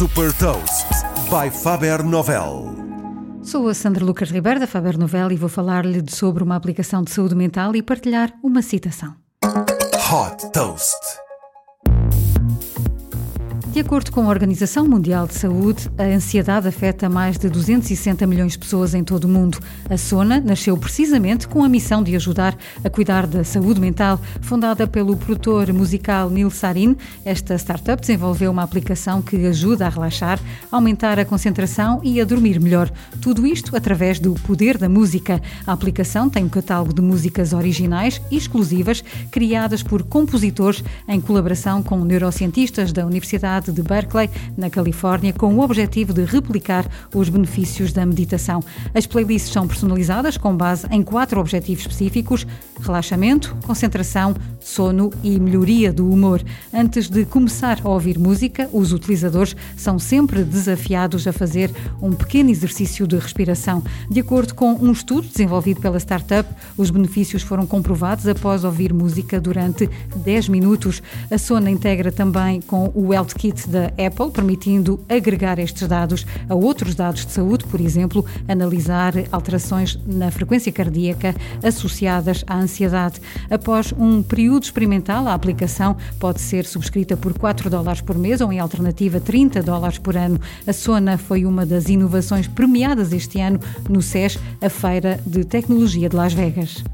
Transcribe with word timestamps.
Super 0.00 0.32
Toast 0.32 0.86
by 1.28 1.50
Faber 1.50 2.02
Novel. 2.02 2.74
Sou 3.42 3.68
a 3.68 3.74
Sandra 3.74 4.02
Lucas 4.02 4.30
Ribeiro 4.30 4.58
da 4.58 4.66
Faber 4.66 4.96
Novel 4.96 5.30
e 5.30 5.36
vou 5.36 5.50
falar-lhe 5.50 6.02
sobre 6.10 6.42
uma 6.42 6.56
aplicação 6.56 7.02
de 7.02 7.10
saúde 7.10 7.34
mental 7.34 7.76
e 7.76 7.82
partilhar 7.82 8.32
uma 8.42 8.62
citação. 8.62 9.14
Hot 9.44 10.50
Toast. 10.52 10.96
De 13.72 13.78
acordo 13.78 14.10
com 14.10 14.22
a 14.22 14.28
Organização 14.28 14.84
Mundial 14.84 15.28
de 15.28 15.34
Saúde, 15.34 15.88
a 15.96 16.02
ansiedade 16.02 16.66
afeta 16.66 17.08
mais 17.08 17.38
de 17.38 17.48
260 17.48 18.26
milhões 18.26 18.52
de 18.52 18.58
pessoas 18.58 18.94
em 18.94 19.04
todo 19.04 19.24
o 19.24 19.28
mundo. 19.28 19.60
A 19.88 19.96
Sona 19.96 20.40
nasceu 20.40 20.76
precisamente 20.76 21.46
com 21.46 21.62
a 21.62 21.68
missão 21.68 22.02
de 22.02 22.16
ajudar 22.16 22.58
a 22.82 22.90
cuidar 22.90 23.28
da 23.28 23.44
saúde 23.44 23.80
mental. 23.80 24.20
Fundada 24.40 24.88
pelo 24.88 25.16
produtor 25.16 25.72
musical 25.72 26.28
Neil 26.28 26.50
Sarin, 26.50 26.96
esta 27.24 27.54
startup 27.56 28.00
desenvolveu 28.00 28.50
uma 28.50 28.64
aplicação 28.64 29.22
que 29.22 29.46
ajuda 29.46 29.86
a 29.86 29.88
relaxar, 29.88 30.40
aumentar 30.72 31.20
a 31.20 31.24
concentração 31.24 32.00
e 32.02 32.20
a 32.20 32.24
dormir 32.24 32.58
melhor. 32.58 32.90
Tudo 33.22 33.46
isto 33.46 33.76
através 33.76 34.18
do 34.18 34.34
poder 34.34 34.78
da 34.78 34.88
música. 34.88 35.40
A 35.64 35.72
aplicação 35.72 36.28
tem 36.28 36.44
um 36.44 36.48
catálogo 36.48 36.92
de 36.92 37.00
músicas 37.00 37.52
originais 37.52 38.20
e 38.32 38.36
exclusivas, 38.36 39.04
criadas 39.30 39.80
por 39.80 40.02
compositores 40.02 40.82
em 41.06 41.20
colaboração 41.20 41.84
com 41.84 42.04
neurocientistas 42.04 42.92
da 42.92 43.06
Universidade 43.06 43.59
Universidade 43.60 43.72
de 43.72 43.82
Berkeley, 43.82 44.30
na 44.56 44.70
Califórnia, 44.70 45.32
com 45.32 45.54
o 45.54 45.60
objetivo 45.60 46.12
de 46.12 46.24
replicar 46.24 46.86
os 47.14 47.28
benefícios 47.28 47.92
da 47.92 48.04
meditação. 48.06 48.64
As 48.94 49.06
playlists 49.06 49.52
são 49.52 49.68
personalizadas 49.68 50.36
com 50.36 50.56
base 50.56 50.86
em 50.90 51.02
quatro 51.02 51.38
objetivos 51.38 51.82
específicos: 51.82 52.46
relaxamento, 52.80 53.56
concentração, 53.66 54.34
sono 54.58 55.10
e 55.22 55.38
melhoria 55.38 55.92
do 55.92 56.10
humor. 56.10 56.42
Antes 56.72 57.08
de 57.08 57.24
começar 57.24 57.80
a 57.84 57.88
ouvir 57.88 58.18
música, 58.18 58.68
os 58.72 58.92
utilizadores 58.92 59.54
são 59.76 59.98
sempre 59.98 60.42
desafiados 60.42 61.26
a 61.26 61.32
fazer 61.32 61.70
um 62.00 62.12
pequeno 62.12 62.50
exercício 62.50 63.06
de 63.06 63.16
respiração. 63.16 63.82
De 64.10 64.20
acordo 64.20 64.54
com 64.54 64.72
um 64.74 64.92
estudo 64.92 65.28
desenvolvido 65.28 65.80
pela 65.80 65.98
startup, 65.98 66.48
os 66.76 66.90
benefícios 66.90 67.42
foram 67.42 67.66
comprovados 67.66 68.26
após 68.26 68.64
ouvir 68.64 68.92
música 68.92 69.40
durante 69.40 69.88
10 70.16 70.48
minutos. 70.48 71.02
A 71.30 71.36
Sona 71.36 71.70
integra 71.70 72.10
também 72.10 72.60
com 72.60 72.90
o 72.94 73.12
Health 73.12 73.34
Kit 73.36 73.49
Kit 73.50 73.68
da 73.68 73.86
Apple, 73.86 74.30
permitindo 74.32 75.00
agregar 75.08 75.58
estes 75.58 75.86
dados 75.88 76.24
a 76.48 76.54
outros 76.54 76.94
dados 76.94 77.26
de 77.26 77.32
saúde, 77.32 77.64
por 77.64 77.80
exemplo, 77.80 78.24
analisar 78.46 79.12
alterações 79.32 79.98
na 80.06 80.30
frequência 80.30 80.70
cardíaca 80.70 81.34
associadas 81.62 82.44
à 82.46 82.56
ansiedade. 82.56 83.20
Após 83.50 83.92
um 83.98 84.22
período 84.22 84.62
experimental, 84.62 85.26
a 85.26 85.34
aplicação 85.34 85.96
pode 86.18 86.40
ser 86.40 86.64
subscrita 86.64 87.16
por 87.16 87.36
4 87.36 87.68
dólares 87.68 88.00
por 88.00 88.16
mês 88.16 88.40
ou, 88.40 88.52
em 88.52 88.60
alternativa, 88.60 89.20
30 89.20 89.62
dólares 89.62 89.98
por 89.98 90.16
ano. 90.16 90.40
A 90.66 90.72
Sona 90.72 91.18
foi 91.18 91.44
uma 91.44 91.66
das 91.66 91.88
inovações 91.88 92.46
premiadas 92.46 93.12
este 93.12 93.40
ano 93.40 93.58
no 93.88 94.00
SES, 94.00 94.38
a 94.60 94.68
Feira 94.68 95.20
de 95.26 95.44
Tecnologia 95.44 96.08
de 96.08 96.16
Las 96.16 96.32
Vegas. 96.32 96.84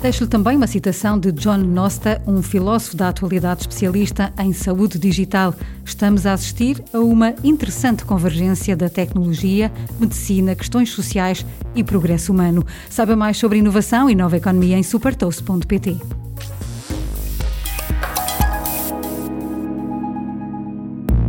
Deixo-lhe 0.00 0.30
também 0.30 0.56
uma 0.56 0.66
citação 0.66 1.18
de 1.18 1.30
John 1.30 1.58
Nosta, 1.58 2.22
um 2.26 2.42
filósofo 2.42 2.96
da 2.96 3.10
atualidade 3.10 3.60
especialista 3.60 4.32
em 4.38 4.50
saúde 4.50 4.98
digital. 4.98 5.54
Estamos 5.84 6.24
a 6.24 6.32
assistir 6.32 6.82
a 6.94 6.98
uma 7.00 7.34
interessante 7.44 8.02
convergência 8.06 8.74
da 8.74 8.88
tecnologia, 8.88 9.70
medicina, 9.98 10.54
questões 10.54 10.90
sociais 10.90 11.44
e 11.74 11.84
progresso 11.84 12.32
humano. 12.32 12.64
Saiba 12.88 13.14
mais 13.14 13.36
sobre 13.36 13.58
inovação 13.58 14.08
e 14.08 14.14
nova 14.14 14.38
economia 14.38 14.78
em 14.78 14.82
supertoast.pt. 14.82 15.98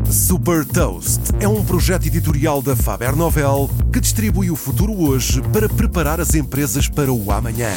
Super 0.09 0.65
Toast 0.65 1.19
é 1.41 1.47
um 1.47 1.63
projeto 1.63 2.05
editorial 2.05 2.61
da 2.61 2.73
Faber 2.73 3.17
Novel 3.17 3.69
que 3.91 3.99
distribui 3.99 4.49
o 4.49 4.55
futuro 4.55 4.93
hoje 4.93 5.41
para 5.51 5.67
preparar 5.67 6.21
as 6.21 6.35
empresas 6.35 6.87
para 6.87 7.11
o 7.11 7.31
amanhã. 7.31 7.71